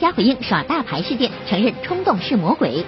[0.00, 2.84] 曹云金独家回应耍大牌事件，承认冲动是魔鬼。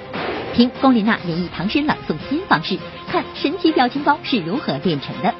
[0.54, 5.32] 听龚琳娜演绎唐诗朗诵新方式，看神奇表情包是如何炼成的。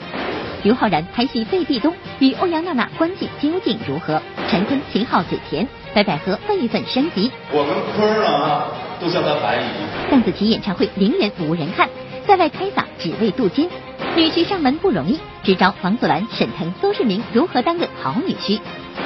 [0.62, 4.20] 刘昊然拍戏被壁咚，与欧阳娜娜关系究竟如何？
[4.48, 7.30] 陈坤秦昊嘴甜，白百合辈分升级。
[7.50, 8.68] 我们坤儿啊，
[9.00, 9.64] 都叫他白姨。
[10.10, 11.88] 邓紫棋演唱会零元无人看，
[12.26, 13.68] 在外开嗓只为镀金。
[14.14, 18.60] 女婿上门不容易，支招王祖蓝、沈腾、邹市明如何当个好女婿？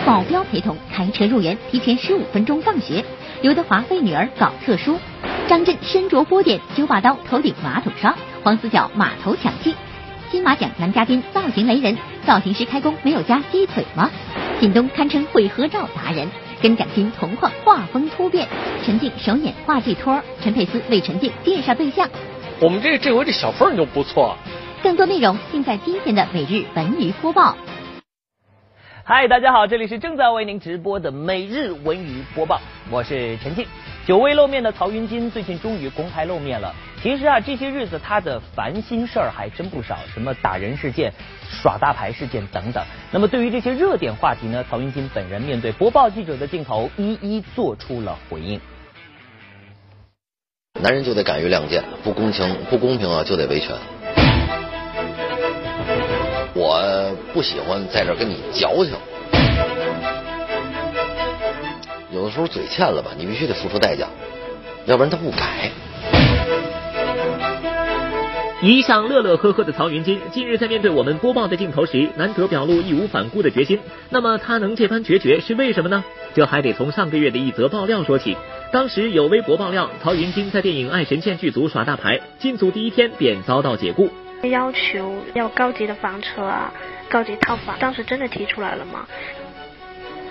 [0.05, 3.05] 保镖陪同开车入园，提前十五分钟放学。
[3.42, 4.98] 刘德华为女儿搞特殊。
[5.47, 8.16] 张震身着波点，九把刀头顶马桶刷。
[8.42, 9.75] 黄子佼码头抢戏。
[10.33, 14.11] 金马奖男嘉宾造型雷人，造型师开工没有加鸡腿吗？
[14.61, 16.28] 靳东堪称会合照达人，
[16.61, 18.48] 跟蒋欣同框画风突变。
[18.84, 22.08] 陈静首演画技托，陈佩斯为陈静介绍对象。
[22.58, 24.34] 我们这这回这小凤就不错。
[24.82, 27.54] 更多内容尽在今天的每日文娱播报。
[29.04, 32.58] 嗨，大家好，这里是正在为您直播的每日文娱播报，
[32.90, 33.66] 我是陈静。
[34.06, 36.74] 久未露面的曹云金最近终于公开露面了。
[37.02, 41.12] 其实啊，这些日子他的烦心事儿还真不少，什么打人事件、
[41.50, 42.82] 耍大牌事件等等。
[43.10, 48.58] 那么对于这些热点话题呢，曹云金本人面对播报记者的镜头，一一做出了回应。
[50.82, 53.74] 男人就得敢于亮剑，不公平、不公平啊，就得维权。
[56.55, 58.94] 我不喜欢在这跟你矫情，
[62.10, 64.06] 有的时候嘴欠了吧，你必须得付出代价，
[64.84, 65.70] 要不然他不改。
[68.69, 73.78] 一向乐乐呵呵的曹云金，近日在面对我们播报的镜头时，难得表露义无反顾的决心。
[74.11, 76.03] 那么他能这般决绝是为什么呢？
[76.34, 78.36] 这还得从上个月的一则爆料说起。
[78.73, 84.11] 当时有微博爆料，曹云金在电影《爱神剑》剧组耍大牌，进组第一天便遭到解雇。
[84.42, 86.74] 要求要高级的房车啊，
[87.08, 89.07] 高级套房，当时真的提出来了吗？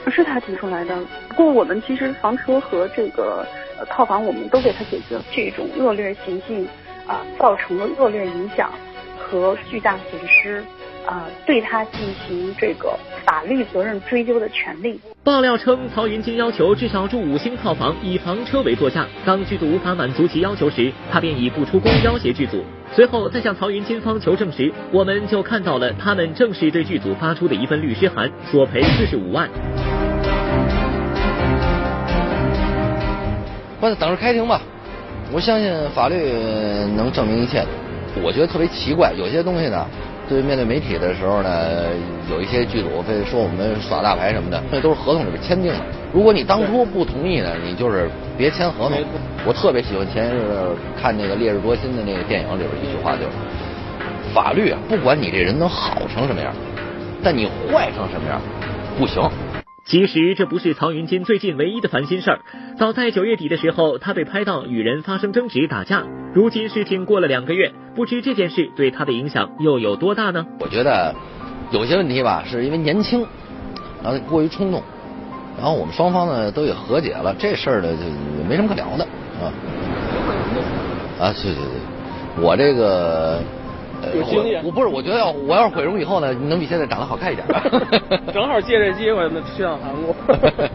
[0.04, 0.94] 不是他提出来的，
[1.30, 3.48] 不过我们其实房车和这个
[3.90, 5.24] 套房我们都给他解决了。
[5.32, 6.68] 这种恶劣行径
[7.08, 8.70] 啊，造成了恶劣影响
[9.18, 10.64] 和巨大损失。
[11.06, 15.00] 啊，对他进行这个法律责任追究的权利。
[15.24, 19.06] 爆料称，曹云金要求至少住五星套房，以房车为座驾。
[19.24, 22.64] 当剧组无法满足其要求时，他便以不出工要挟剧组。
[22.92, 29.48] 随后在向曹云金方求证时，我们就看到了他们正式对剧组发出的一份律师函，索赔四十五万。
[33.80, 34.60] 或者等着开庭吧，
[35.32, 36.16] 我相信法律
[36.96, 37.64] 能证明一切。
[38.24, 39.86] 我觉得特别奇怪，有些东西呢。
[40.28, 41.70] 对面对媒体的时候呢，
[42.32, 45.78] 有一些剧组非说我们耍大牌什么的，那都是合同里边签订的。
[46.12, 48.98] 如果你当初不同意呢，你就是别签合同。
[49.46, 50.40] 我特别喜欢前一阵
[51.00, 53.30] 看那个《烈日灼心》的那个电影里边一句话，就是
[54.34, 56.52] 法律啊，不管你这人能好成什么样，
[57.22, 58.42] 但你坏成什么样，
[58.98, 59.22] 不行。
[59.86, 62.40] 其实这不是曹云金最近唯一的烦心事儿。
[62.76, 66.04] 早在九月底的时候，他被拍到与人发生争执打架。
[66.34, 70.48] 如今事情过了两个月，不知这件事对他的影响又有多大呢？
[70.60, 71.14] 我觉得
[71.70, 73.28] 有些问题吧，是因为年轻，
[74.04, 74.82] 然后过于冲动，
[75.56, 79.04] 然后我们双方呢都也和解了，这事儿呢就没什么可聊的
[79.40, 79.54] 啊。
[81.20, 83.40] 啊，对对对，我这个。
[84.16, 87.46] 有经验，我不是，我觉得要我要是毁容以后呢，能比现在长得好看一点。
[88.34, 90.16] 正好借这机会呢，去趟韩国。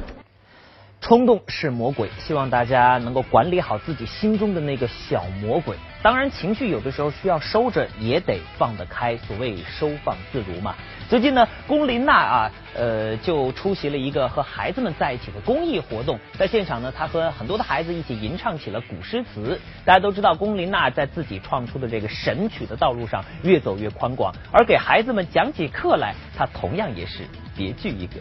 [1.00, 5.74] 冲动是魔鬼，希望大家能够管理好自己心中的那个小魔鬼。
[6.02, 9.18] 当然，情绪有的时候需要收着，也得放得开。
[9.18, 10.74] 所谓收放自如嘛。
[11.10, 16.18] 最近呢，龚琳娜啊，呃，就出席了一个和孩子们在一起的公益活动。
[16.38, 19.60] 在现场呢，她和很多的孩子一起吟唱起了古诗词。
[19.84, 28.20] 大家都知道，龚琳娜在自己创出的这个神曲的道路上越走越宽广，而给孩子们讲起课来，她同样也是别具一格。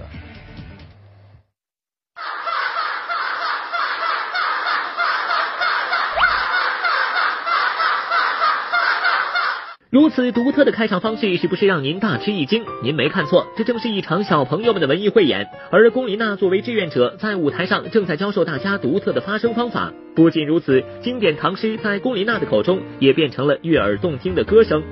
[9.91, 12.63] 如此独特的开场方式，是不是让您大吃一惊？
[12.83, 15.47] 您没看错，这正是一场小朋友们的文艺汇演。
[15.71, 19.91] 而龚琳娜作为志愿者，在舞台上正在教授大家独特的发声方法。
[20.15, 24.83] 不仅如此，经典唐诗在龚琳娜的口中也变成了悦耳动听的歌声。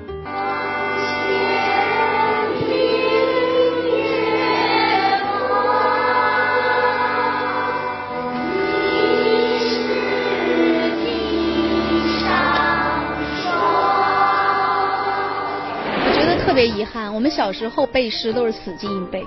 [17.14, 19.24] 我们小时候背诗都是死记硬背，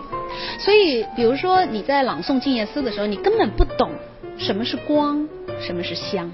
[0.60, 3.92] 所以比如说你在朗诵《静夜思》的时候，你根本不懂
[4.38, 5.28] 什么是光，
[5.60, 6.32] 什么是香。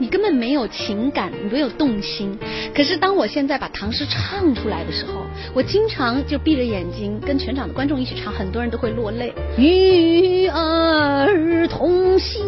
[0.00, 2.38] 你根本没有情感，你没有动心。
[2.72, 9.34] 可是当我现在把唐诗唱出来的时候，我经常就闭着眼睛跟全场的观众一起唱，很多人都会落泪。
[9.56, 12.38] 与儿同销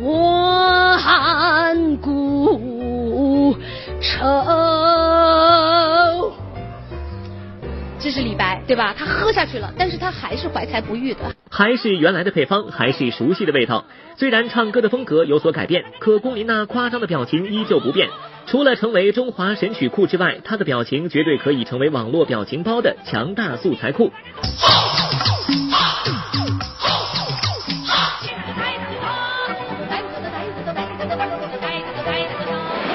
[0.00, 3.54] 我汉古
[4.00, 5.11] 愁。
[8.02, 8.92] 这是李白，对吧？
[8.98, 11.20] 他喝下去了，但是他还是怀才不遇的。
[11.48, 13.84] 还是原来的配方，还是熟悉的味道。
[14.16, 18.08] 虽然唱歌的风格有所改变，可龚琳娜夸张的表情依旧不变。
[18.46, 24.10] 除了成为中华神曲库之外，她的表情绝对可以成为网络表情包的强大素材库。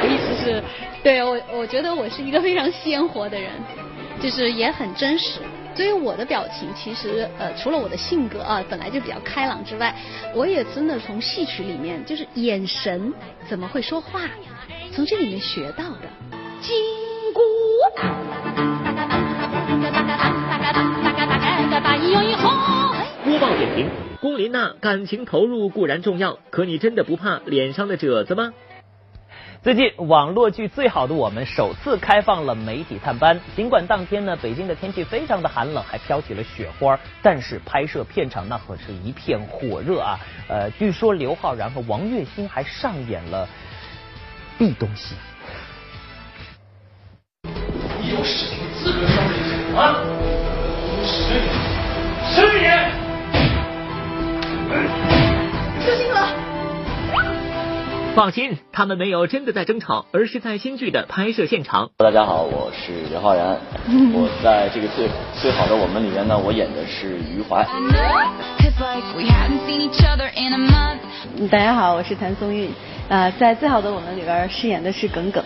[0.01, 0.61] 我意思是，
[1.01, 3.51] 对我，我觉得我是一个非常鲜活的人。
[4.21, 5.39] 就是也很真实，
[5.75, 9.95] 所以我的表情其实呃，除了我的性格啊本来就比较开朗之外，
[10.33, 13.13] 我也真的从戏曲里面就是眼神
[13.47, 14.21] 怎么会说话，
[14.91, 16.09] 从这里面学到的。
[16.61, 16.75] 金
[17.33, 17.41] 箍。
[23.23, 28.51] 播报点评：龚琳娜感情投入固然重要，可你真的不怕脸上的褶子吗？
[29.63, 33.37] 最近，网络剧《最好的我们》首次开放了媒体探班。
[33.55, 40.19] 尽管当天呢，北京的天气非常的寒冷，还飘起了雪花，但是拍摄片场那可是一片火热啊！
[40.47, 43.49] 呃，据说刘昊然和王栎鑫还上演了
[44.57, 45.15] 壁咚戏。
[47.99, 49.33] 你有什么资格消费
[49.75, 49.99] 啊？
[51.03, 51.51] 十年，
[52.31, 52.91] 十年！
[55.81, 56.46] 小心了。
[58.17, 61.91] 放心，他们没有真的在争吵，而是在新剧的拍摄现场。
[61.97, 63.59] 大家好，我是刘昊然，
[64.11, 65.07] 我在这个最
[65.39, 67.63] 最好的我们里面呢，我演的是余淮。
[71.51, 72.71] 大家好，我是谭松韵，
[73.07, 75.43] 呃，在最好的我们里边饰演的是耿耿。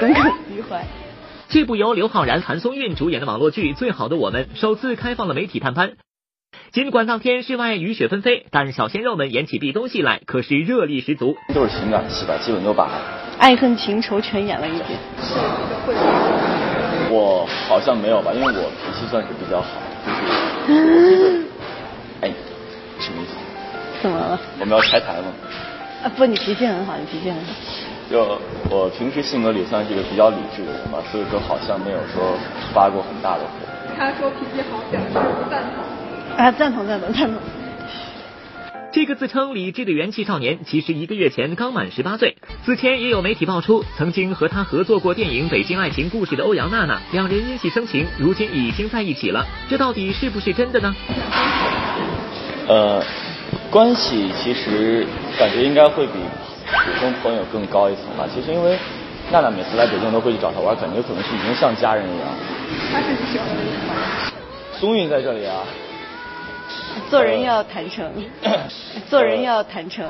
[0.00, 0.84] 耿耿于怀。
[1.48, 5.92] 这部由刘昊然、谭松韵主演的网络剧《最好的我们》首次开放了媒体探班。
[6.74, 11.36] 尽管当天室外雨雪纷飞，但小鲜肉们演起壁咚戏来可是热力十足。
[11.54, 12.90] 都是情感戏吧，基本都把
[13.38, 14.98] 爱恨情仇全演了一遍。
[17.12, 19.68] 我好像没有吧，因为我脾气算是比较好，
[20.66, 21.44] 就是
[22.22, 22.32] 哎，
[22.98, 23.36] 什么意思？
[24.02, 24.40] 怎么了？
[24.58, 25.30] 我们要拆台吗？
[26.02, 27.52] 啊不，你脾气很好，你脾气很好。
[28.10, 28.36] 就
[28.68, 32.34] 我平时性格里算是一个比较理智的人吧，所以说好像没有说
[32.72, 33.50] 发过很大的火。
[33.96, 35.84] 他说脾气好，表示不赞同。
[36.36, 37.34] 啊，赞同赞同赞同。
[38.92, 42.36] 这个自称理智的元气少年，其实一个月前刚满十八岁。
[42.64, 49.46] 此前也有媒体爆出，曾经和他合作过电影《北京爱情故事》的欧阳娜娜，两人因戏生情，如今已经在一起了。
[49.68, 50.94] 这到底是不是真的呢？
[52.68, 53.02] 呃，
[53.70, 55.06] 关系其实
[55.38, 56.12] 感觉应该会比
[56.66, 58.28] 普通朋友更高一层吧。
[58.32, 58.78] 其实因为
[59.30, 62.28] 娜娜每次来北京都会去找他玩，感觉可能是已经像家人一样。
[62.92, 63.94] 他喜欢的人吗？
[64.72, 65.62] 松韵在这里啊。
[67.14, 68.10] 做人要坦诚，
[69.08, 70.04] 做人要坦诚。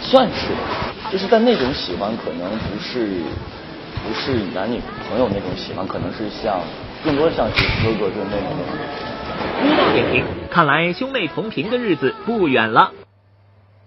[0.00, 0.48] 算是，
[1.12, 3.20] 就是在那种喜欢，可能不是
[4.02, 6.62] 不是男女朋友那种喜欢，可能是像
[7.04, 9.76] 更多像是哥哥对妹妹那种。
[9.76, 12.92] 播报点评：看来兄妹同频的日子不远了。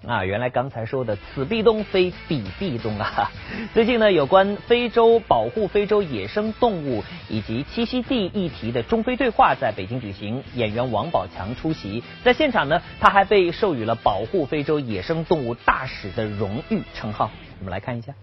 [0.05, 3.31] 啊，原来刚才说的此壁咚非彼壁咚啊！
[3.73, 17.31] 最近呢，有关非洲保护非洲野生动物以及栖息地议题的中非对话在北京举行，演员王宝强出席，在现场呢，他还被授予了保护非洲野生动物大使的荣誉称号。
[17.59, 18.13] 我们来看一下。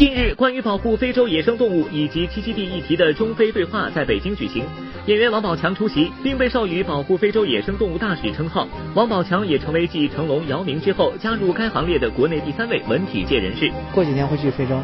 [0.00, 4.64] 近日，关于保护非洲野生动物以及栖息地议题的中非对话在北京举行，
[5.04, 8.66] 演员王宝强出席，并被授予保护非洲野生动物大使称号。
[8.94, 13.70] 王宝强也成为继成龙、姚明之后加入该行列的国内第三位文体界人士。
[13.92, 14.80] 过几天会去非洲，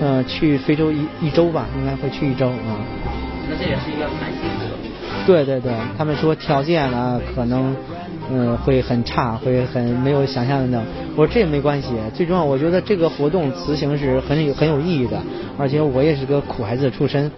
[0.00, 2.80] 呃，去非洲一一周吧，应该会去一周啊。
[3.50, 5.26] 那这也是一个蛮辛苦的。
[5.26, 7.76] 对对对，他们说条件呢可能。
[8.34, 10.82] 嗯，会很差，会很没有想象的。
[11.14, 15.20] 我说这也没关系，最重要，我觉得这个活动辞行是很有很有意义的，
[15.58, 17.30] 而且我也是个苦孩子出身。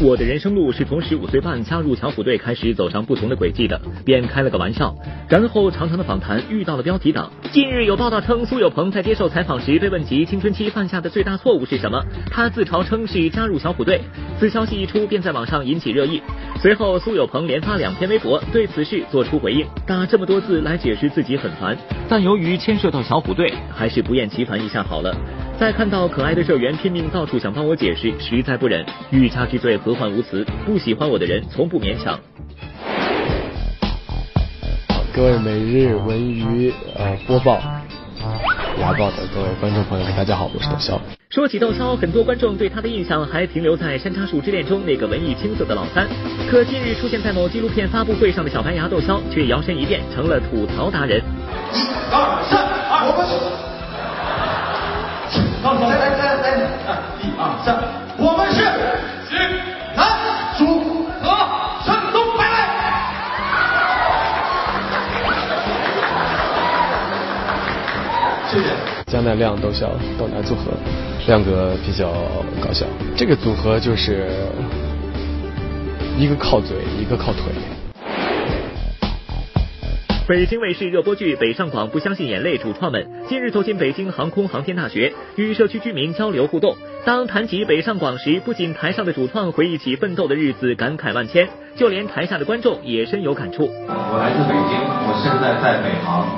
[0.00, 4.94] 我的人生路是从十五岁半加入巧虎队开始走上不同的轨迹的，便开了个玩笑。
[5.28, 7.28] 然后长长的访谈遇到了标题党。
[7.50, 12.00] 近日有报道称，苏有朋在接受采访时被问及青春期犯下的最大错误是什么，
[12.30, 14.00] 他自嘲称是加入巧虎队。
[14.38, 16.22] 此消息一出，便在网上引起热议。
[16.60, 21.76] 随后苏有朋连发两篇微博，对此事做出回应，打这么多字来解释自己很烦，
[22.08, 25.12] 但由于牵涉到巧虎队，还是不厌其烦一下好了。
[25.58, 28.86] 再看到可爱的社员拼命到处想帮我解释，实在不忍。
[29.10, 30.46] 欲加之罪，何患无辞？
[30.64, 32.16] 不喜欢我的人，从不勉强。
[35.12, 37.60] 各位每日文娱呃播报
[38.80, 41.00] 牙报的各位观众朋友们，大家好，我是窦骁。
[41.28, 46.06] 说起窦骁，很多观众对他的印象还停留在《山楂树之恋》中那个文艺青涩的老三。
[46.48, 51.20] 可近日出现在某纪录片发布会上的小白牙窦骁，却摇身一变成了吐槽达人。
[51.74, 51.78] 一
[52.12, 52.64] 二三，
[53.08, 53.67] 我们
[55.62, 56.58] 来来来来来，
[57.20, 57.76] 一二三，
[58.16, 58.62] 我们是
[59.96, 60.00] 男
[60.56, 60.60] 主
[61.20, 61.24] 和
[61.84, 62.50] 山东白来。
[68.50, 68.64] 谢谢。
[69.06, 70.72] 江乃亮、窦骁、窦男组合，
[71.26, 72.12] 亮哥比较
[72.64, 72.86] 搞笑。
[73.16, 74.30] 这个组合就是
[76.16, 77.52] 一个靠嘴，一个靠腿。
[80.28, 86.76] 北京卫视热播剧《北上广不相信眼泪》主创们近日走进北京航空航天大学，与社区居民交流互动。
[87.06, 93.70] 当谈及北上广时，不仅台上的主创回忆起奋斗的日子，感慨万千，就连台下的观众也深有感触。
[93.88, 96.28] 我来自北京，我现在在北航，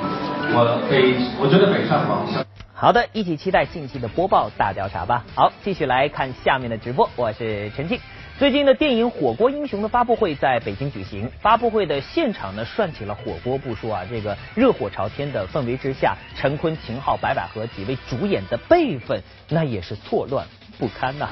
[0.53, 2.45] 我北，我觉得北上广像。
[2.73, 5.25] 好的，一起期待近期的播报大调查吧。
[5.35, 7.99] 好，继续来看下面的直播，我是陈静。
[8.39, 20.47] 最近的电影《火锅英雄》的发布会在北京举行，发布会的现场呢涮起了火锅不说啊，这个热火朝天的氛围之下，陈坤、秦昊、白百合几位主演的辈分那也是错乱
[20.79, 21.29] 不堪呐、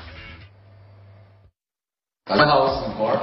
[2.26, 3.18] 大家好，我是郭儿，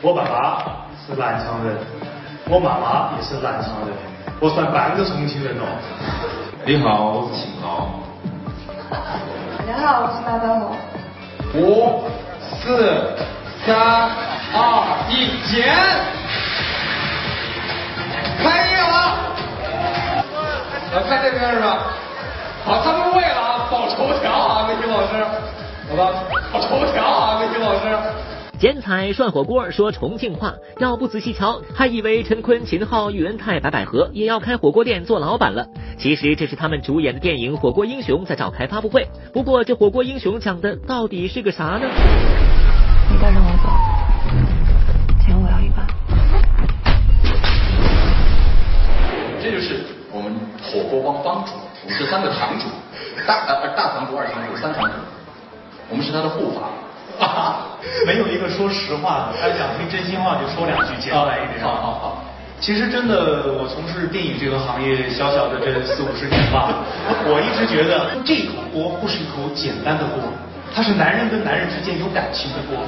[0.00, 1.76] 我爸爸是南昌人，
[2.48, 3.94] 我妈妈也是南昌人，
[4.40, 5.64] 我算半个重庆人哦。
[6.64, 8.00] 你好，我是秦昊。
[9.58, 10.74] 大家好，我是大张龙。
[11.54, 12.04] 五、
[12.68, 12.76] 四、
[13.64, 13.74] 三、
[14.52, 14.60] 二、
[15.08, 15.64] 一，剪！
[18.44, 18.92] 开业了！
[20.92, 21.78] 来看这边是吧？
[22.66, 25.16] 好，他们为了啊，保头条啊，媒体老师，
[25.88, 26.12] 好吧，
[26.52, 27.88] 保头条啊，媒体老师。
[28.58, 35.64] 剪彩涮火锅说重庆话，要不仔细瞧，还以为陈坤、秦昊、宇文泰、白百合也要开火锅店做老板了。
[35.96, 39.06] 其实这是他们主演的电影《火锅英雄》在召开发布会。
[39.32, 41.82] 不过这《火锅英雄》讲的到底是个啥呢？
[43.12, 43.68] 你带上我走，
[45.24, 45.86] 钱我要一半。
[49.40, 51.52] 这就是我们火锅帮帮主，
[51.84, 52.66] 我们是三个堂主，
[53.24, 54.94] 大呃大堂主、二堂主、三堂主，
[55.88, 56.67] 我们是他的护法。
[58.08, 61.60] 没有一个说实话的，他想听真心话就说两句，简单一点。
[61.62, 62.24] 好好好。
[62.58, 66.72] 其实真的，我从事电影这个行业小小的这四五十年吧，
[67.28, 70.24] 我一直觉得这口锅不是一口简单的锅，
[70.74, 72.78] 它是男人跟男人之间有感情的锅，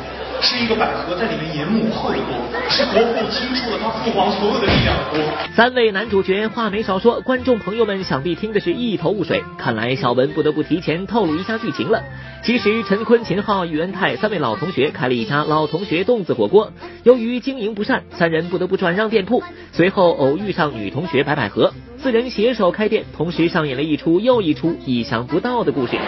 [0.41, 2.37] 是一个百合在里面演母后的锅，
[2.69, 5.21] 是国父倾注了他父皇所有的力量的锅。
[5.57, 9.43] 三位男主角话没少说，观众朋友们想必听的是一头雾水。
[9.59, 12.03] 看来小文不得不提前透露一下剧情了。
[12.45, 16.73] 其实陈坤、秦昊、宇文泰三位老同学开了一家老同学洞子火锅，
[17.03, 19.43] 由于经营不善，三人不得不转让店铺。
[19.73, 25.99] 随后偶遇上女同学白百合，四人携手开店，同时上演了一出又一出意想不到的故事。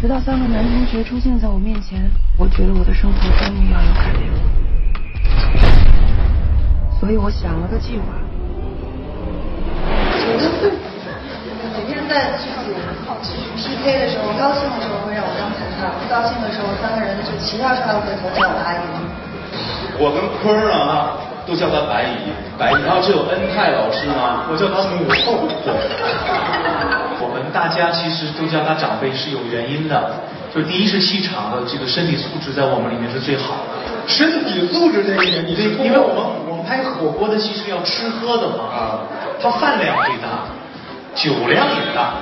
[0.00, 4.40] 直到三个男同学出现在我面前，我觉得我的生活终于要有改变了，
[6.98, 8.16] 所以我想了个计划。
[11.76, 12.72] 每天在剧组
[13.20, 18.80] 继续 PK 的时候，高兴的时候会让我当裁判，不高兴的时候三个人就齐刷刷的回头叫我阿姨。
[20.00, 21.12] 我跟坤儿啊
[21.44, 25.44] 都叫他白姨，白姨，然后只有恩泰老师呢，我叫他母后。
[27.30, 30.10] 我们大家其实都叫他长辈是有原因的，
[30.52, 33.78] 就第一是气场的这个身体素质在我们里面是最好的。
[34.06, 36.18] 身体素质这一点，你这因为我们
[36.50, 38.78] 我们拍火锅的戏是要吃喝的嘛，啊，
[39.40, 40.50] 它饭量最大，
[41.14, 42.18] 酒量也大。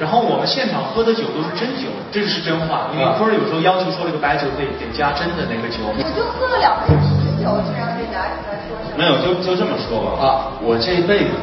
[0.00, 2.86] 然后我们现场喝的酒都是真酒，这个是真话。
[2.94, 5.82] 因为坤儿有时候要求说这个白酒得得加真的那个酒。
[5.90, 7.10] 我就喝了两杯啤
[7.42, 10.26] 酒，居然被拿起来说没有，就就这么说吧啊，
[10.62, 11.34] 我这辈子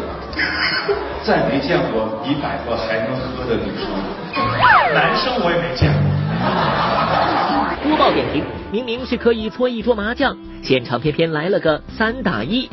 [1.26, 3.90] 再没见过比百合还能喝的女生，
[4.94, 6.00] 男生我也没见过。
[7.82, 12.70] 播报点评：明明是可以搓一桌麻将，现场偏偏来了个三打一。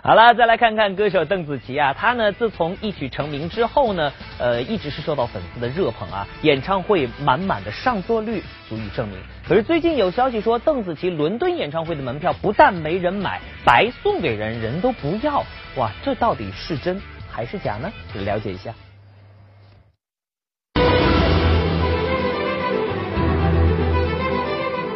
[0.00, 9.18] 好了，再来看看歌手邓紫棋啊，她呢自从一曲成名之后呢，呃，一直是受到粉丝的热捧啊，演唱会满满的上座率足以证明。
[9.48, 15.44] 可是最近有消息说，邓紫棋伦敦演唱会的门票不但没人买，白送给人，人都不要。
[15.74, 17.90] 哇，这到底是真还是假呢？
[18.14, 18.74] 来了解一下。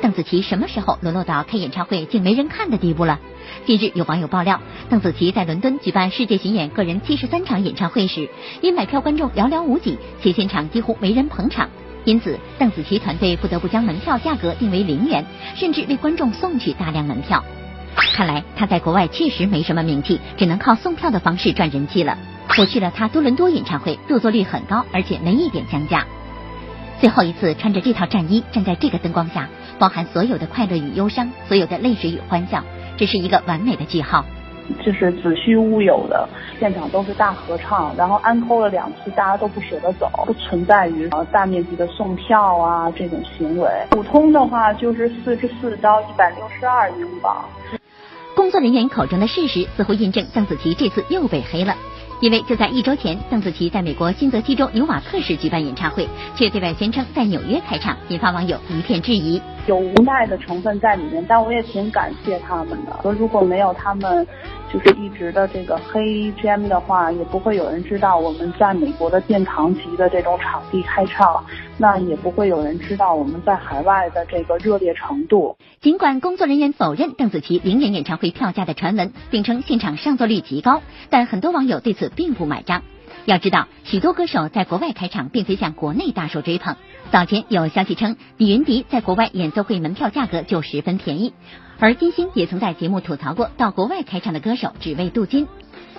[0.03, 3.19] 邓紫棋什么时候沦落到开演唱会竟没人看的地步了？
[3.67, 4.61] 近日有网友爆料，
[4.91, 8.29] 邓紫棋在伦敦举办世界巡演个人七十三场演唱会时，
[8.61, 11.71] 因买票观众寥寥无几，且现场几乎没人捧场，
[12.05, 15.25] 因此邓紫棋团队不得不将门票价格定为零元，
[15.57, 17.43] 甚至为观众送去大量门票。
[17.95, 22.17] 看来他在国外确实没什么名气，只能靠送票的方式赚人气了。
[22.59, 26.05] 我去了他多伦多演唱会，入座率很高，而且没一点降价。
[27.01, 29.49] 最后一次穿着这套战衣站在这个灯光下，
[29.79, 32.63] 包含所有的快乐与忧伤，所有的泪水与欢笑，
[32.97, 34.25] 这是一个完美的句号。
[34.83, 36.27] 就是子虚乌有的，
[36.59, 43.69] 现场都是大合唱，然后安扣了两次，大家都不舍得走，不存在于呃大面积的送票啊这种行为。
[43.91, 47.45] 普通的话就是四十四到一百六十二英镑。
[48.35, 51.77] 工作人员口中的事实似乎印证邓紫棋这次又被黑了。
[52.21, 59.41] 因为就在一周前，邓紫棋在美国新泽西州纽瓦克市举办演唱会，却对外宣称在纽约开场，引发网友一片质疑。
[59.67, 62.99] 有无奈的成分在里面，但我也挺感谢他们的。
[63.03, 64.27] 说如果没有他们，
[64.75, 71.45] 就是一直的这个黑 GM 的话，也不会有人知道我们在美国的殿堂级的这种场地开唱，
[71.79, 75.57] 那也不会有人知道我们在海外的这个热烈程度。
[75.81, 82.83] 尽管工作人员否认邓紫棋零元演唱会票价的传闻，并称现场上座率极高，但很多网友对此并不买账。
[83.27, 86.75] 要知道，许多歌手在国外开场，并非像国内大受追捧。
[87.13, 91.33] 早前有消息称，李云迪在国外演奏会门票价格就十分便宜，
[91.81, 95.49] 而金星也曾在节目吐槽过，到国外开唱的歌手只为镀金。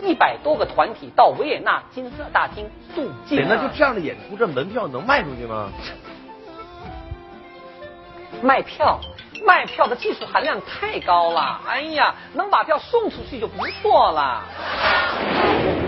[0.03, 2.65] 一百多个团体到维也纳金色大厅
[2.95, 5.69] 镀金，那就这样的演出，这门票能卖出去吗？
[8.43, 8.99] 卖票，
[9.45, 11.61] 卖票的技术含量太高了。
[11.67, 14.43] 哎呀，能把票送出去就不错了。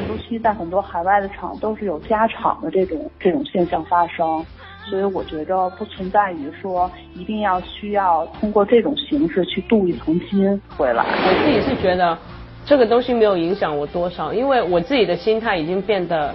[0.09, 4.45] 尤其在很多海外的场都是有加场的这种这种现象发生，
[4.89, 11.03] 所以我觉着不存在于说一定要需要通过这种形式去镀一层金回来。
[11.03, 12.17] 我自己是觉得
[12.65, 16.33] 这个东西没有影响我多少，因为我自己的心态已经变得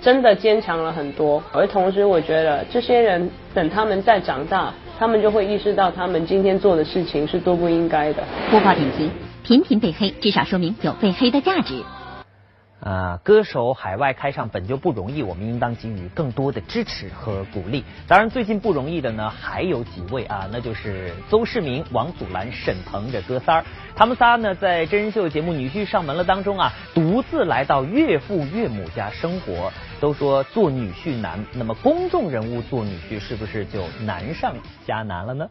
[0.00, 1.42] 真的坚强了很多。
[1.52, 8.22] 而同时，我觉得这些人等他们再长大，他们就会意识到他们今天做的事情是多不应该的。
[8.50, 9.10] 播报点评：
[9.44, 11.74] 频频被黑，至少说明有被黑的价值。
[12.80, 17.84] 啊，歌手海外开唱本就不容易，我们应当给予更多的支持和鼓励。
[18.08, 23.64] 当然，最近不容易的呢还有几位啊，那就是邹市明、王祖蓝、沈腾这哥仨儿。
[23.94, 29.70] 他们仨呢在真人秀节目《女婿上门了》当中啊，独自来到岳父岳母家生活。
[30.00, 34.54] 都说做女婿难，那么公众人物做女婿是不是就难上
[34.86, 35.46] 加难了呢？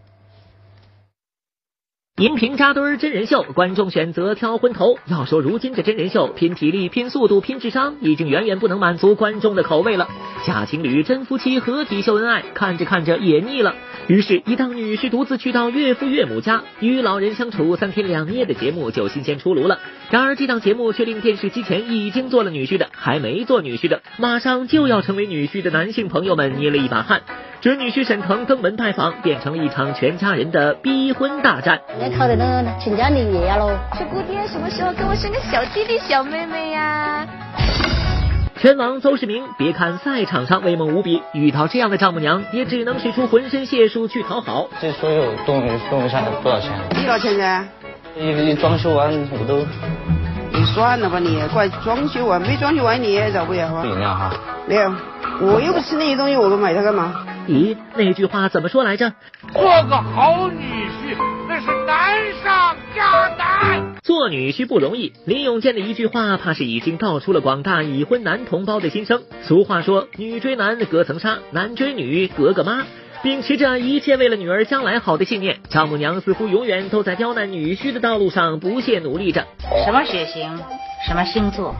[2.19, 4.99] 荧屏扎堆儿真人秀，观众选择挑昏头。
[5.05, 10.05] 要说如今这真人秀，拼体力、拼速度、拼智商，已经远远不能满足观众的口味了。
[10.45, 13.75] 假情侣、真夫妻合体秀恩爱，看着看着也腻了。
[14.07, 19.79] 于是，一档女婿独自去到岳父岳母家与老人相处三天两夜的节目就新鲜出炉了。
[20.09, 27.21] 然而，这档节目却令电视机前已经做了女婿的、还没做女婿的、马上就要成为女婿的男性朋友们捏了一把汗。
[27.61, 31.81] 准女婿沈腾登门拜访，变成了一场全家人的逼婚大战。
[31.99, 33.77] 那考得呢，全家立业喽。
[33.97, 37.27] 这姑爹什么时候给我生个小弟弟小妹妹呀？
[38.59, 44.67] 拳王邹市明，别看赛场上威猛无比，遇到这样的丈母娘，也只能使出浑身解数去讨好。
[44.81, 46.69] 这所有东西东西下来多少钱？
[46.91, 47.65] 多少钱噻？
[48.17, 49.65] 一你装修完我都。
[50.51, 53.85] 你算了吧你，怪装修完没装修完你也找不了啊。
[53.85, 54.33] 饮料哈？
[54.67, 54.93] 没有，
[55.39, 57.25] 我又不吃那些东西，我买它干嘛？
[57.47, 59.13] 咦，那句话怎么说来着？
[59.53, 61.15] 做个好女婿，
[61.47, 63.88] 那是难上加难。
[64.09, 69.21] 做女婿不容易，林永健的一句话，怕是已经道出了广大已婚男同胞的心声。
[69.43, 72.87] 俗话说，女追男隔层纱，男追女隔个妈。
[73.21, 79.45] 秉持着一切为了女儿将来好的信念，丈母娘似乎永远都在刁难女婿的道路上不懈努力着。
[79.85, 80.57] 什么血型？
[81.07, 81.75] 什么星座？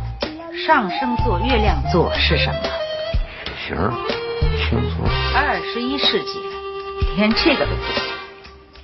[0.67, 2.59] 上升座、月亮座是什么？
[3.57, 3.91] 血型。
[4.69, 5.09] 星座。
[5.33, 6.39] 二十一世纪
[7.17, 8.18] 连这个都不懂，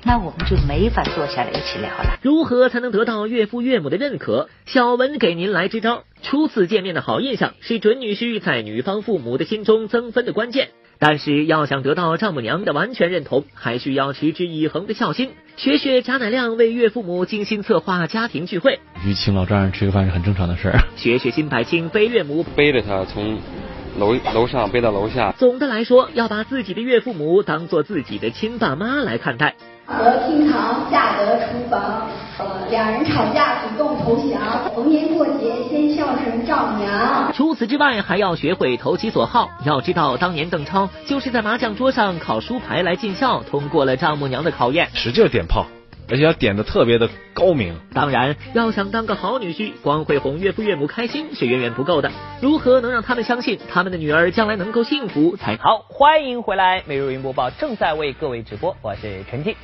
[0.08, 2.20] 那我们就没法坐下来一起聊了。
[2.22, 4.50] 如何才能得到岳父岳母的认可？
[4.68, 6.04] 小文给您来支招。
[6.22, 15.32] 初次见面的好印象是准女婿在女方父母的心中增分的关键，但是要想得到丈母娘的完全认同，还需要持之以恒的孝心。
[15.58, 20.80] 学学贾乃亮为岳父母精心策划家庭聚会，与请老丈人吃个饭是很正常的事儿。
[20.96, 23.40] 学学辛柏青背岳母，背着他从。
[23.98, 25.34] 楼楼上背到楼下。
[25.38, 29.56] 总的来说，要把自己的岳父母当做自己的亲爸妈来看待。
[29.88, 34.42] 得厅堂，下得厨房，呃，两人吵架主动投降，
[34.74, 37.32] 逢年过节先孝顺丈母娘。
[37.34, 39.52] 除此之外，还要学会投其所好。
[39.64, 44.90] 要知道，当年邓超就是在麻将桌上考书牌来尽孝，通过了丈母娘的考验。
[44.96, 45.68] 使劲点炮，
[46.10, 47.76] 而且要点的特别的高明。
[47.94, 52.10] 当然，要想当个好女婿，光会哄岳父岳母开心是远远不够的。
[52.42, 55.86] 如何能让他们相信他们的女儿将来能够幸福才好？
[55.90, 59.56] 欢迎回来，每日云播报正在为各位直播，我是陈静。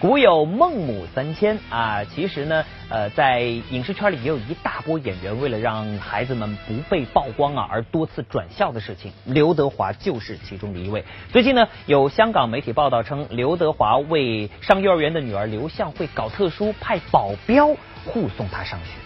[0.00, 9.12] 古有孟母三迁啊，其实呢，呃，在影视圈里也有一大波演员为了让孩子们不被曝光啊，而多次转校的事情。
[9.24, 11.04] 刘德华就是其中的一位。
[11.30, 17.68] 最近呢，有香港媒体报道称，刘德华为上幼儿园的女儿刘向慧搞特殊，派保镖
[18.04, 19.01] 护送她上学。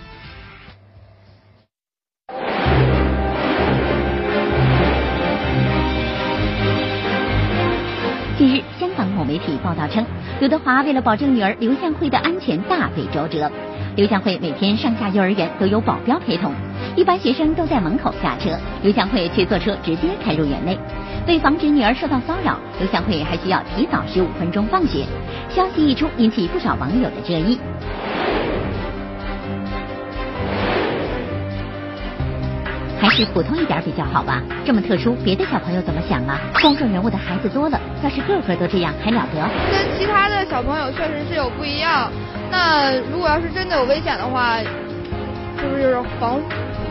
[9.27, 10.05] 媒体报道称，
[10.41, 13.51] 刘德华为了保证女儿刘向慧的安全，大费周折。
[13.97, 16.53] 刘向慧每天上下幼儿园都有保镖陪同，
[16.95, 18.51] 一般学生都在门口下车，
[18.83, 20.79] 刘向慧却坐车直接开入园内。
[21.27, 25.05] 为防止女儿受到骚扰，刘向慧还需要提早十五分钟放学。
[25.49, 27.59] 消息一出，引起不少网友的热议。
[32.99, 36.41] 还是普通一点比较好吧，这么特殊，别的小朋友怎么想啊？
[36.61, 39.49] 公众人物的孩子多了，要是个个都这样，还了得？
[39.71, 42.11] 跟其他的小朋友确实是有不一样。
[42.51, 46.41] 那如果要是真的有危险的话，是不是防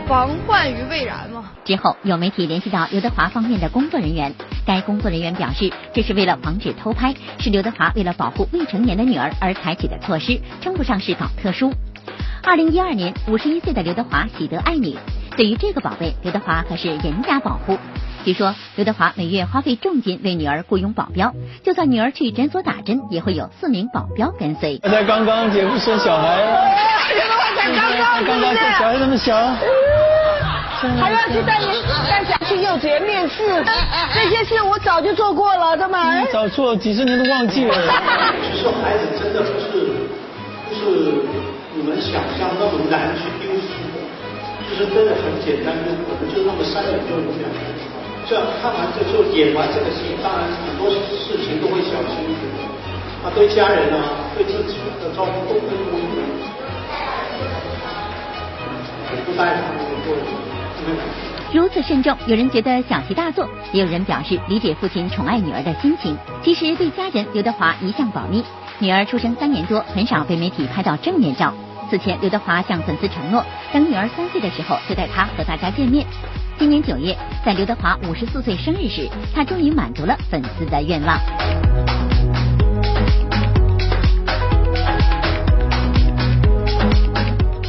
[0.06, 1.44] 防患于未然嘛？
[1.64, 4.32] 之后有媒体联系到刘德华方面的工作人员，
[4.64, 11.72] 该工作人员表示，这是为了防止偷拍，是刘德华为了保护未成年的女儿而采取的措施，称不上是搞特殊。
[12.42, 14.94] 二零一二年，五十一岁的刘德华喜得爱女。
[15.36, 17.78] 对于这个宝贝，刘德华可是严加保护。
[18.24, 24.78] 据说刘德华每月花费重金为女儿雇佣保镖，就算女儿去诊所打针，也会有四名保镖跟随。
[24.78, 26.36] 才刚刚姐夫生小孩，
[27.14, 29.36] 刘德华才刚刚，刚刚生小孩那么小，
[30.98, 31.66] 还要去带你
[32.08, 33.62] 带小去幼稚园面试，
[34.14, 36.24] 这些事我早就做过了，对吗？
[36.32, 37.74] 早做几十年都忘记了。
[38.50, 39.92] 其实孩子真的不是
[40.68, 41.12] 不是
[41.74, 43.35] 你们想象那么难去丢失。
[43.35, 43.35] 其
[44.76, 47.48] 其实真的很简单，就可能就那么三秒就五秒。
[48.28, 52.28] 这样看完这就演完这个戏，当然很多事情都会小心。
[53.24, 56.04] 啊，对家人啊，对自己的照顾都会注意。
[59.24, 60.14] 不带他们做。
[61.54, 66.14] 如此慎重，有人觉得小题大做，也有人表示理解父亲宠爱女儿的心情。
[66.42, 68.44] 其实对家人，刘德华一向保密，
[68.78, 71.54] 女儿出生三年多，很少被媒体拍到正面照。
[71.88, 76.06] 此前，刘德华向粉丝承诺，等女儿三岁的时候，就带她和大家见面。
[76.58, 81.18] 今年九月，在刘德华五十四岁生日时，他终于满足了粉丝的愿望。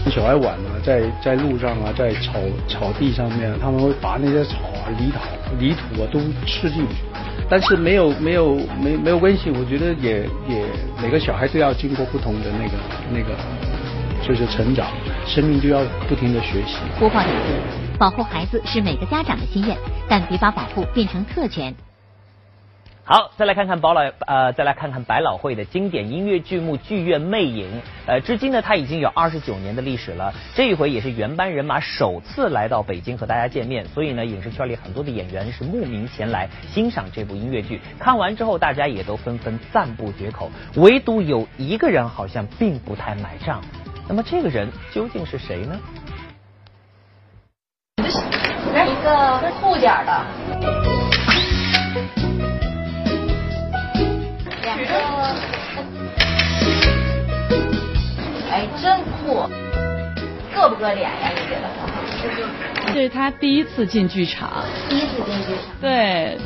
[0.09, 5.19] 小孩玩啊，在在路上啊，在草草地上面，他们会把那些草啊、泥土、
[5.59, 6.95] 泥土啊都吃进去。
[7.49, 10.65] 但是没有没有没没有关系，我觉得也也
[11.01, 12.73] 每个小孩都要经过不同的那个
[13.11, 13.37] 那个。
[14.25, 14.87] 就是成长，
[15.25, 16.77] 生命就要不停的学习。
[16.99, 19.77] 播报点字：保护孩子是每个家长的心愿，
[20.07, 21.73] 但别把保护变成特权。
[23.09, 27.65] 好，再来看看宝老呃，再来看看百老汇的经典音乐剧目《剧院魅影》。
[28.05, 30.33] 呃，至今呢，它已经有二十九年的历史了。
[30.53, 37.79] 这一回也是原班人马首次来到北京和大家见面，所以呢，影视圈里很多的演员是慕名前来欣赏这部音乐剧。
[37.97, 43.61] 看完之后，大家也都纷纷赞不绝口，唯独有一个人好像并不太买账。
[44.07, 45.77] 那么这个人究竟是谁呢？
[48.73, 50.25] 来一个厚点的，
[54.63, 54.83] 两个，
[58.49, 59.43] 哎，真酷，
[60.55, 61.31] 硌不硌脸呀？
[61.35, 61.67] 你觉得？
[62.93, 64.63] 这是他第一次进剧场。
[64.89, 65.63] 第一次进剧场。
[65.81, 66.37] 对。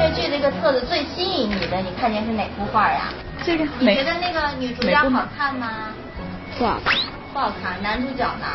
[0.00, 3.12] 音乐剧这个册子最吸引你的，你看见是哪幅画呀？
[3.44, 5.88] 这个你觉得那个女主角好看吗？
[6.58, 6.98] 不好看。
[7.34, 8.46] 不好看，男主角呢？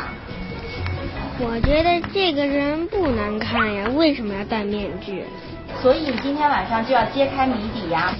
[1.37, 5.23] 我觉得这个人不难看呀，为什么要戴面具？
[5.83, 8.11] 所以你今天晚上就要揭开谜底呀。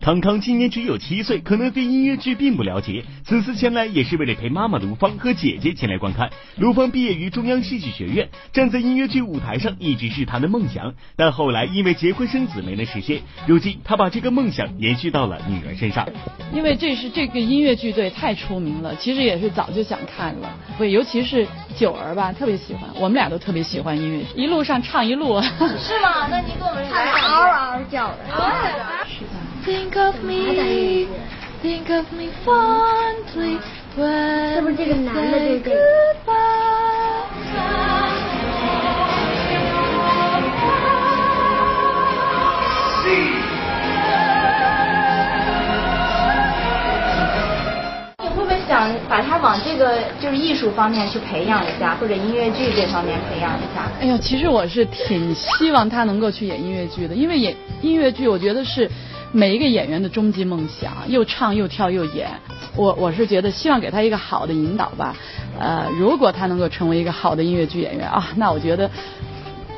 [0.00, 3.04] 康康今年只有七岁，可能对音乐剧并不了解。
[3.22, 6.30] 此次前来也是为了陪妈妈卢芳和姐姐前来观看。
[6.56, 13.20] 卢芳毕业于中央戏剧学院，站在音乐剧舞台上一直是她的梦想，但后来因为结婚生子没能实现。
[13.46, 16.08] 如今她把这个梦想延续到了女儿身上。
[16.50, 20.50] 因为这是这个音乐剧队太出名了，其实也是早就想看了。
[20.78, 25.42] 对，尤其是九儿吧，特别喜欢，我们俩都特别喜欢音乐剧，一路上唱一路。
[25.42, 26.26] 是吗？
[26.30, 28.16] 那你给我们唱 嗷嗷叫的。
[29.06, 29.49] 是的。
[29.64, 31.08] think of me.
[31.62, 33.58] Think of me fondly
[33.94, 35.70] when 是不是这个男的这个
[48.22, 53.90] 你会不会想把他往这个就是艺术方面去培养一下或者音乐剧这方面培养一下？
[54.00, 58.90] 哎呀其实我是挺希望他能够去演音乐剧的因为演音乐剧我觉得是
[59.32, 62.30] 每一个演员的终极梦想，又唱又跳又演。
[62.76, 65.16] 我我是觉得希望给他一个好的引导吧。
[65.58, 68.90] 呃，如果他能够成为一个好的音乐剧演员啊，那我觉得。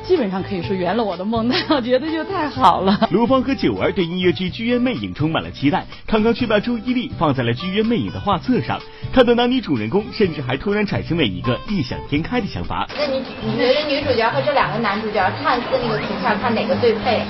[0.06, 2.98] 基本上可以说圆了我的梦，那我觉得就太好了。
[3.10, 8.80] 卢芳和九儿对音乐剧《剧院魅影》充满了期待，康康却把注意力放在了《剧院魅影》的画册上。
[9.12, 12.88] 看到男女主人公甚至还突然产生了一个异想天开的想法。
[12.96, 17.22] 那你你觉得女主角和这两个男主角看似那个图片，看哪个最配？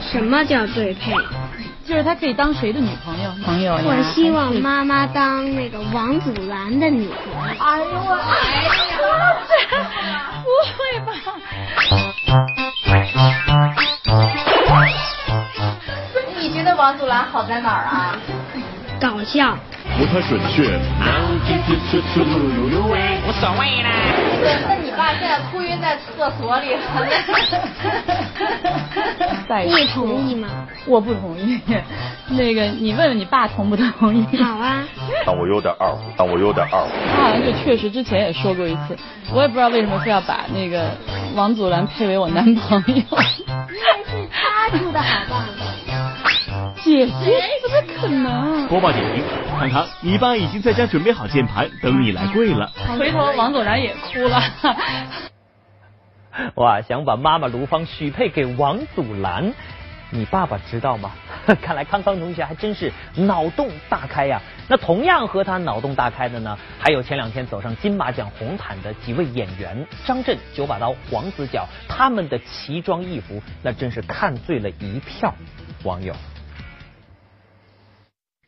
[0.00, 1.12] 什么叫最配？
[1.86, 3.30] 就是他可以当谁的女朋友？
[3.44, 3.82] 朋友呀？
[3.84, 7.54] 我希望妈妈当那个王祖蓝的女朋友。
[7.58, 8.64] 哎呦我，哎
[9.76, 11.12] 呀， 不会吧？
[16.38, 18.16] 你觉得王祖蓝好在哪儿啊？
[19.00, 19.56] 搞笑。
[19.98, 20.62] 不太准确。
[23.24, 23.90] 无所谓啦。
[24.68, 26.80] 那你爸现在哭晕在厕所里了。
[29.64, 30.48] 你同意吗？
[30.86, 31.60] 我不同意。
[32.28, 34.26] 那个，你问问你爸同不同意？
[34.42, 34.82] 好啊。
[35.24, 36.84] 但我有点二，但我有点二。
[37.14, 38.96] 他好像就确实之前也说过一次，
[39.32, 40.96] 我也不知道为什么非要把那个
[41.34, 42.94] 王祖蓝配为我男朋友。
[42.94, 43.04] 因为
[44.10, 45.64] 是他出的好办法。
[46.84, 48.66] 姐姐，怎么可能？
[48.68, 49.24] 播报点评：
[49.58, 52.70] 康康，你爸已经在家准备好键盘，等你来跪了。
[52.98, 54.42] 回头王祖蓝也哭了。
[56.56, 59.52] 哇，想把妈妈卢芳许配给王祖蓝，
[60.10, 61.12] 你爸爸知道吗？
[61.62, 64.40] 看来康康同学还真是脑洞大开呀。
[64.68, 75.34] 那同样和他脑洞大开的呢，还有前两天走上金马奖红毯的几位演员张震、九把刀、黄子佼，他们的奇装异服，那真是看醉了一票
[75.84, 76.14] 网友。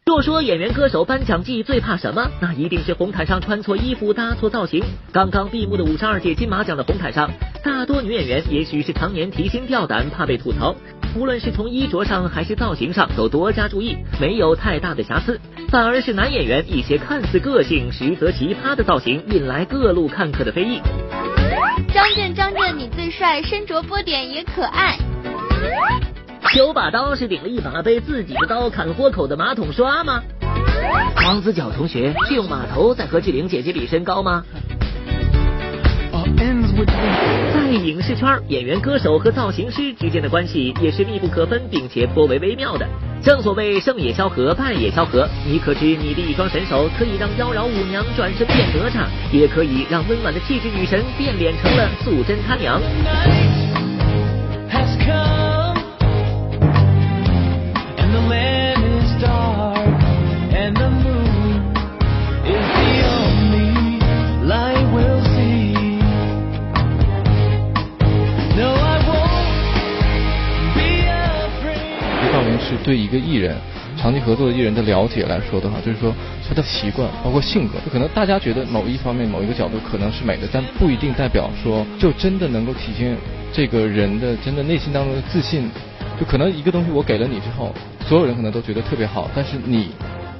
[0.07, 4.85] 若说演员歌手颁奖季最怕什么，那一定是红毯上穿错衣服、搭错造型。
[5.11, 7.31] 刚刚闭幕的五十二届金马奖的红毯上，
[7.65, 10.77] 大多女演员也许是常年提心吊胆，怕被吐槽。
[11.17, 15.41] 无论是从衣着上还是造型上，都多加注意，没有太大的瑕疵。
[15.71, 20.83] 反而是男演员一些看似个性，实则奇葩的造型，引来各路看客的非议。
[21.95, 24.99] 张震，张震，你最帅，身着波点也可爱。
[26.55, 30.23] 九把刀是顶了一把被自己的刀砍豁口的马桶刷吗？
[31.17, 34.45] 王子角同学是用马头在和志玲姐姐比身高吗？
[37.53, 42.87] 在影视圈，演员、歌手和造型师之间的关系也是密不可分，并且颇为微妙的。
[43.21, 45.29] 正所谓胜也萧何，败也萧何。
[45.45, 52.81] 你可知你的一双神手可以让妖娆舞娘转身变哪吒，也可以让温婉的气质女神变脸成了素贞她娘。
[72.85, 73.57] 对一个艺人
[73.97, 76.15] 长期合作的艺人的了解来说的话，就是说
[76.47, 83.17] 他的习惯，包括性格，就可能大家觉得某一方面、某一个角度可能是美的，但不一定代表说就真的能够体现
[83.53, 85.71] 这个人的真的内心当中的自信。
[86.21, 87.75] 就可能一个东西我给了你之后，
[88.07, 89.89] 所有人可能都觉得特别好，但是你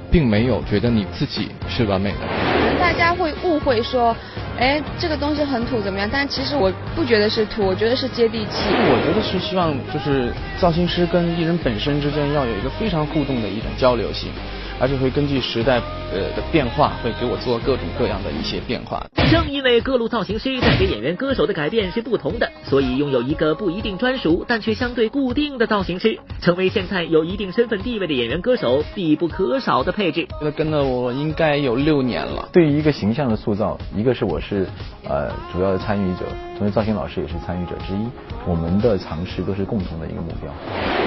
[0.09, 2.17] 并没有觉得你自己是完美的。
[2.19, 4.15] 可能大家会误会说。
[4.57, 6.09] 哎，这个东西很土怎么样？
[6.11, 8.69] 但其实我不觉得是土，我觉得是接地气。
[8.69, 14.29] 我觉得是希望就是造型师跟艺人本身之间要有一个非常互动的一种交流性。
[14.77, 15.79] 而且会根据时代
[16.11, 19.01] 呃的变化，会给我做各种各样的一些变化。
[19.31, 30.27] 正因为各路造型师带给演员、歌手的改变是不同的，所以拥有一个不一定专属，但却相对固定的造型师，成为现在有一定身份地位的演员、歌手必不可少的配置。
[30.41, 32.47] 那跟了我应该有六年了。
[32.51, 34.67] 对于一个形象的塑造，一个是我是
[35.07, 36.25] 呃主要的参与者，
[36.57, 38.05] 同时造型老师也是参与者之一。
[38.47, 40.53] 我们的尝试都是共同的一个目标。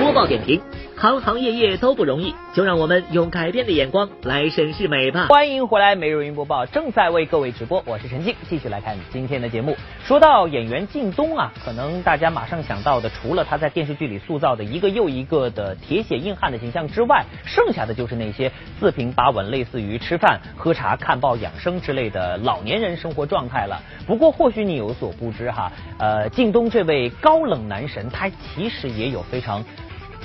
[0.00, 0.60] 播报点评：
[0.96, 5.26] 行行业业都不容易，就让我们用改变的眼光来审视美吧。
[5.28, 9.76] 欢迎回来，每日云播报正在为各位直播，我是陈静，继续来看今天的节目。
[10.02, 23.82] 说到演员靳东啊，可能大家马上想到的，除了他在电视剧里塑造的一个又一个的铁血硬汉的形象之外，剩下的就是那些四平八稳，类似于吃饭、喝茶、看报、养生之类的老年人生活状态了。
[24.06, 27.12] 不过或许你有所不知哈，呃，靳东这位。
[27.20, 29.62] 高冷男神，他其实也有非常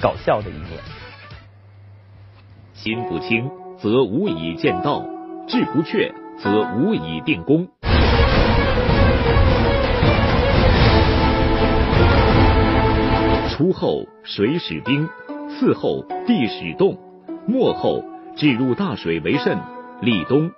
[0.01, 0.79] 搞笑的一面。
[2.73, 5.03] 心不清则无以见道，
[5.47, 7.72] 志不确则无以定功。
[13.49, 15.07] 初后水始冰，
[15.47, 16.97] 次后地始冻，
[17.45, 18.03] 末后
[18.35, 19.57] 置入大水为甚，
[20.01, 20.51] 立冬。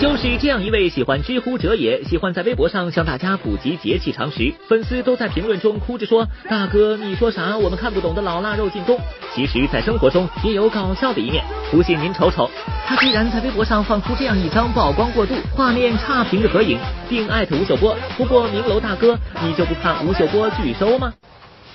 [0.00, 7.58] 就是这样一位喜欢知乎者也，喜欢在微博上向大家普及节气常识，粉丝都在评论中哭着说：“大哥，你说啥？
[7.58, 8.98] 我们看不懂的老腊肉进攻。”
[9.34, 11.44] 其实，在生活中也有搞笑的一面。
[11.70, 12.50] 不信您瞅瞅，
[12.86, 17.94] 他居然在微博上放出这样一张曝光过度、画面差评的合影，并艾特吴秀波。
[18.16, 21.12] 不过，明楼大哥，你就不怕吴秀波拒收吗？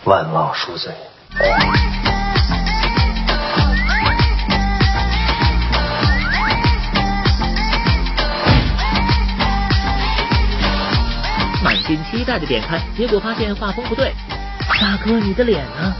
[0.04, 0.92] 万望恕罪。
[11.66, 14.14] 满心期待的点开，结果发现画风不对。
[14.80, 15.96] 大哥，你的脸呢？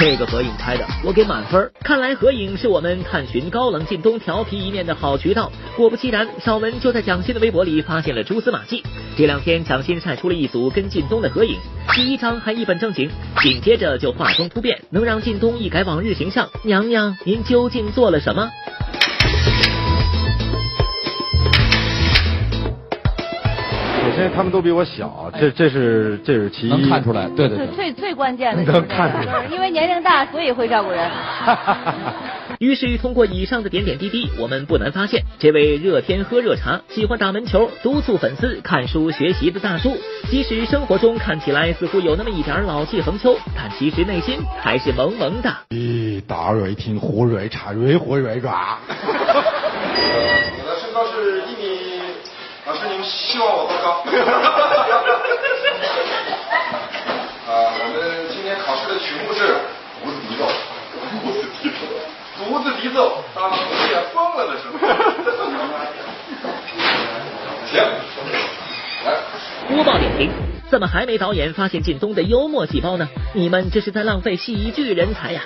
[0.00, 1.70] 这个合影拍的，我给满分。
[1.84, 5.52] 看来合影是我们探寻高冷靳东调皮一面的好渠道。
[5.76, 8.82] 果不其然，小文就在蒋欣的微博里发现了蛛丝马迹。
[9.18, 11.58] 这两天，蒋欣晒出了一组跟靳东的合影，
[11.94, 13.10] 第一张还一本正经，
[13.42, 16.48] 紧接着就画风突变，能让靳东一改往日形象。
[16.62, 18.48] 娘娘，您究竟做了什么？
[24.18, 31.08] 首先，他们都比我小，这这是这是其一，能看出来，对对对，最最关键的能看出来，因为年龄大，所以会照顾人。
[32.58, 39.96] 于是，通过以上的点点滴滴，我们不难发现，这位热天喝热茶、喜欢打门球、督促粉丝看书学习的大叔，
[40.28, 45.48] 即使生活中看起来似乎有那么一点老气横秋，但其实内心还是萌萌的。
[45.70, 48.50] 咦，大热天喝热茶，越喝越热。
[48.50, 48.56] 我
[50.66, 51.67] 的身高是一米，
[52.68, 54.04] 老师您希望我多高？
[57.48, 59.56] 啊，我们今天考试的曲目是
[60.02, 60.44] 胡子笛奏，
[61.22, 61.76] 胡子笛奏。
[62.36, 64.78] 独自笛奏，当红叶疯了的时候。
[67.64, 67.80] 行，
[69.06, 69.16] 来。
[69.74, 70.30] 播报点评：
[70.68, 73.08] 怎么还没导演发现靳东的幽默细胞呢？
[73.32, 75.40] 你们这是在浪费喜剧人才呀！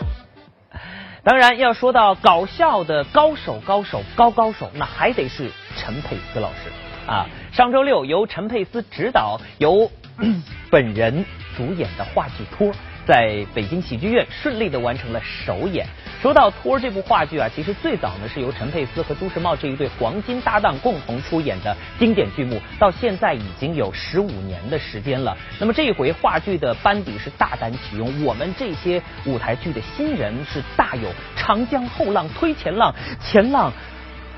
[1.22, 6.72] 当然，要说到搞笑的高手、高手、高高手，那还得是陈佩斯老师
[7.06, 7.26] 啊。
[7.52, 9.90] 上周六，由陈佩斯执导、由
[10.70, 11.24] 本人
[11.56, 12.68] 主演的话剧《托》。
[13.04, 15.84] 在北京喜剧院顺利的完成了首演。
[16.20, 25.36] 说到《托》这部话剧啊，其实最早呢是由陈佩斯和朱时茂这一对黄金搭档共同出演的经典剧目，到现在已经有十五年的时间了。
[25.58, 33.72] 那么这一回话剧的班底是大胆启用，我们这些舞台剧的新人是大有长江后浪推前浪，前浪，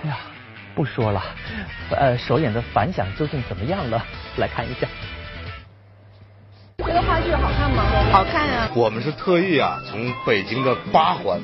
[0.03, 0.16] 哎呀，
[0.75, 1.23] 不说了。
[1.91, 4.05] 呃，首演的反响究竟怎么样了？
[4.37, 4.87] 来看一下。
[6.79, 7.85] 这个话剧好看吗？
[8.13, 8.69] 好看呀！
[8.75, 11.41] 我们是特意啊，从北京的八环、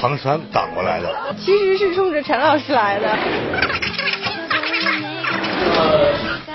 [0.00, 1.34] 唐山赶过来的。
[1.36, 3.18] 其实是冲着陈老师来的。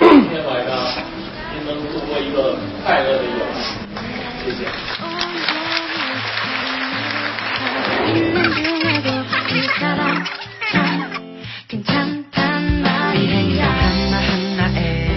[0.00, 0.74] 今天晚上
[1.52, 3.48] 您能度过一个快乐的夜晚，
[4.44, 4.64] 谢谢。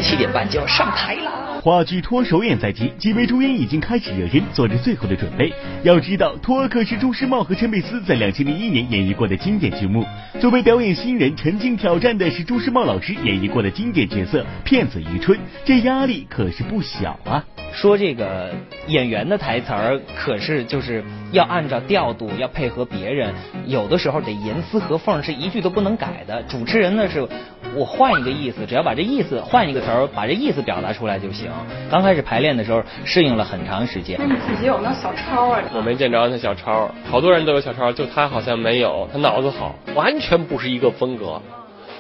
[0.02, 1.47] 七点半就要上台了。
[1.68, 5.52] 话剧《托》首演在即，几位主演已经开始热身，做着最后的准备。
[5.84, 10.06] 要知道，《托》可是朱时茂和陈佩斯在两千零一年演绎过的经典剧目。
[10.40, 17.44] 作为表演新人，陈静挑战的是朱时茂老师演绎过的经典角色骗子余春，这压力可是不小啊。
[17.74, 18.56] 说这个
[18.88, 21.04] 演员的台词儿，可是就是
[21.34, 23.34] 要按照调度，要配合别人，
[23.66, 26.42] 有的时候得严丝合缝，是一句都不能改的。
[26.44, 27.28] 主持人呢是，
[27.76, 31.50] 我换一个意思，只要把这意思换一个词儿，把这意思表达出来就行。
[31.92, 34.18] 刚开始排练的时候，适应了很长时间。
[34.20, 35.62] 那你自己有没有小抄啊？
[35.76, 39.08] 我没见着那小抄，好多人都有小抄，就他好像没有。
[39.12, 41.42] 他脑子好，完全不是一个风格，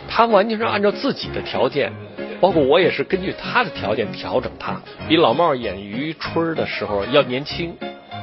[0.09, 1.91] 他完全是按照自己的条件。
[2.39, 7.75] 包括我也是根据他的条件调整他，比老帽演于春的时候要年轻，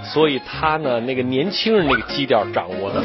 [0.05, 3.03] 所以他呢那个年轻人那个基调掌握的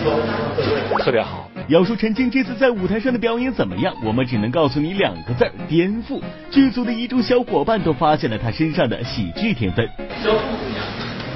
[1.00, 1.49] 特别好。
[1.70, 6.20] 要说陈静这次在舞台上的表演怎么样，我们只能告诉你两个字儿：颠覆。
[6.50, 9.88] 剧组的一众小伙伴都发现了他身上的喜剧天分。
[10.24, 10.40] 小姑
[10.74, 10.84] 娘，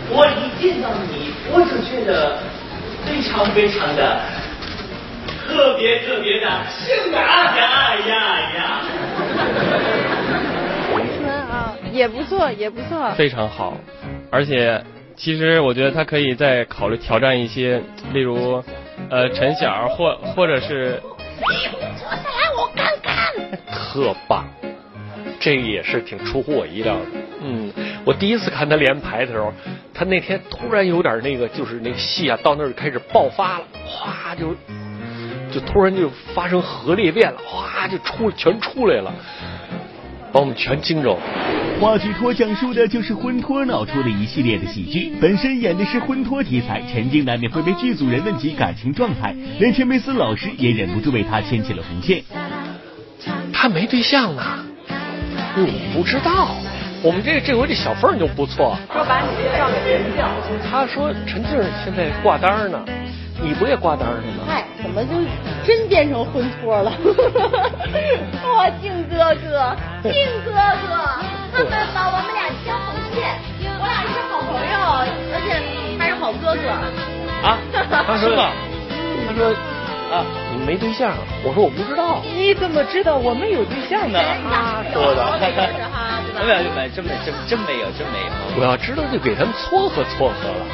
[0.10, 2.39] 我一见到你，我就觉得
[3.05, 4.20] 非常非常的。
[5.45, 8.82] 特别特别的性感呀呀呀！
[11.51, 13.78] 啊，也不错，也不错，非常好。
[14.32, 14.84] 而且，
[15.16, 18.64] 其实我觉得他可以再考虑挑战一些，例如，
[19.09, 21.01] 呃，陈晓或或者是。
[21.39, 23.34] 坐下来，我看看。
[23.72, 24.45] 特棒，
[25.39, 27.05] 这个也是挺出乎我意料的。
[27.41, 27.72] 嗯，
[28.05, 29.51] 我第一次看他连排的时候，
[29.93, 34.55] 他那天突然有点那个，就是那个戏啊，到那儿开始爆发了，哗就。
[35.51, 39.14] 就突然就发生核裂变了，哗就出全出来了，
[40.32, 41.20] 把我们全惊着了。
[41.84, 52.24] 话剧托讲述的就是婚托闹出的一系列的喜剧，本身演的是婚托题材，陈静难免会被剧组人问及感情状态，连陈佩斯老师也忍不住为他牵起了红线。
[53.52, 54.64] 他没对象啊，
[55.58, 56.56] 你不知道。
[57.02, 60.24] 我们这这回这小凤就不错，说把你介绍给陈静。
[60.72, 61.52] 他说陈静
[61.84, 62.80] 现在挂单呢，
[63.44, 64.46] 你不也挂单呢吗？
[64.48, 65.10] 嗨，怎么就
[65.66, 66.94] 真变成婚托了？
[68.56, 70.14] 哇，静哥哥，静
[70.46, 73.38] 哥哥，他们把我们俩牵红线，
[73.80, 74.74] 我俩是好朋友，
[75.32, 75.54] 而且
[75.99, 76.68] 还是好哥哥。
[77.45, 77.58] 啊，
[78.06, 78.26] 他说，
[79.28, 79.54] 他说。
[80.14, 81.16] 啊，你没对象？
[81.43, 82.22] 我说我不知道。
[82.36, 84.20] 你怎么知道我们有对象呢？
[84.47, 85.26] 他说的。
[86.45, 88.60] 没有没有，真没真真没有真没有。
[88.60, 90.66] 我要知道就给他们撮合撮合了。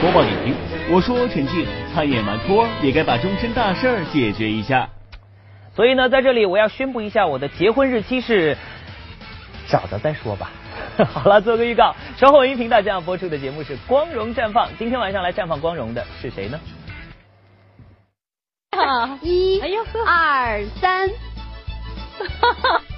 [0.00, 0.54] 播报点评，
[0.90, 4.88] 我说陈静参演完托也该把终身大事儿解决一下。
[5.74, 8.56] 所以呢，在这里我要宣布一下，我的结婚日期是
[9.68, 10.50] 找着再说吧。
[11.12, 16.58] 好了，做个预告，稍后音频大将播出的节目是《光荣绽放》，今天晚上来绽放光荣的是谁呢？
[19.22, 21.10] 一，哎呦，二三，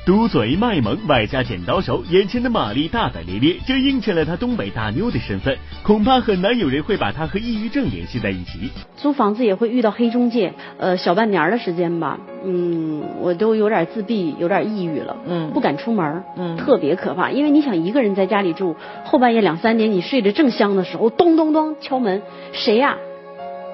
[0.08, 5.54] 嘟嘴卖萌，外加剪刀手，眼前的玛丽大大咧咧，这映衬了她东北大妞的身份。
[5.82, 8.70] 恐怕很难有人会把她和抑郁症联系在一起。
[8.96, 17.30] 租房子也会遇到黑中介，呃，小半年的时间吧，嗯，我都有点自闭，有点抑郁了，嗯，不敢出门，嗯，特别可怕。
[17.30, 22.96] 因为你想一个人在家里住，后半夜两三点，你睡得正香的时候，咚咚咚敲门，谁呀？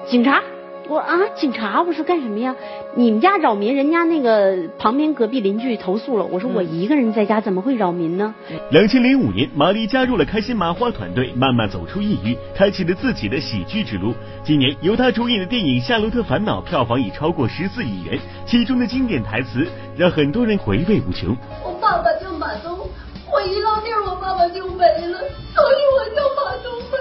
[0.09, 0.41] 警察。
[0.87, 1.81] 我啊，警察！
[1.81, 2.55] 我说干什么呀？
[2.95, 6.25] 你们家扰民，人家那个旁边隔壁邻居投诉了。
[6.25, 8.35] 我说我一个人在家怎么会扰民呢？
[8.69, 14.13] 两千零五年，玛丽加入了开心麻花团队，慢慢走出抑郁，开启了自己的喜剧之路。
[14.43, 19.67] 今年由她主演的电影《夏洛特烦恼》票房已超过十四亿元，其中的经典台词
[19.97, 21.35] 让很多人回味无穷。
[21.63, 22.77] 我爸爸叫马东，
[23.33, 25.17] 我一落地我爸爸就没了，
[25.55, 26.95] 所以我叫马东飞。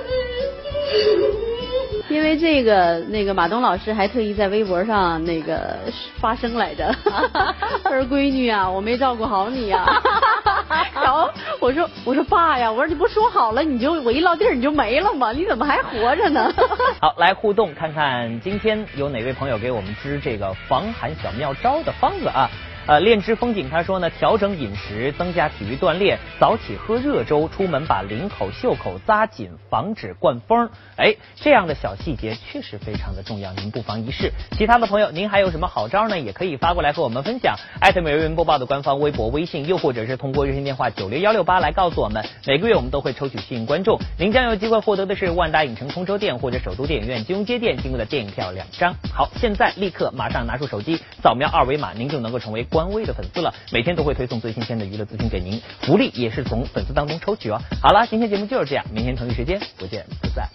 [2.15, 5.77] 因为这个，那个马东老师还特意在微博上那个
[6.21, 6.95] 发声来着，
[7.83, 9.85] 他说：“闺女啊，我没照顾好你呀。
[10.95, 15.33] ”然后我说：“我说爸呀，我说你不说好了，你就我一落地你就没了吗？
[15.35, 16.53] 你怎么还活着呢？”
[17.03, 22.49] 好，来互动看看今天有哪位朋友给我们支这个防寒小妙招的方子啊？
[22.87, 30.69] 呃，恋之风景他说呢，调整饮食，增加体育锻炼，早起喝热粥，出门把领口、袖口扎紧，防止灌风。
[30.97, 34.31] 哎，这样的小细节确实非常的重要，您不妨一试。
[34.51, 36.21] 其他的朋友，您还有什么好招呢？
[36.21, 37.57] 也可以发过来和我们分享。
[37.81, 42.23] 艾特每日文播报的官方微博、微信，又或者是通过热线电话九六幺六八来告诉我们。
[42.47, 48.95] 每个月我们都会抽取幸运观众，您将有机会获得的是万达影城通州店或者首都电影院金融街店提供的电影票两张。
[49.15, 52.67] 好，现在立刻马上拿出手机扫描二维码，您就能够成为。
[52.75, 57.61] 官微的粉丝了，每天都会推送最新鲜的娱乐资讯给您，福利也是从粉丝当中抽取哦。
[57.81, 60.49] 好了，今天节目就是这样，明天同一时间不见不散。